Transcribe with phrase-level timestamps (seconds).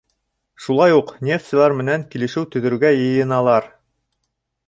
[0.67, 3.71] Шулай уҡ нефтселәр менән килешеү төҙөргә йыйыналар.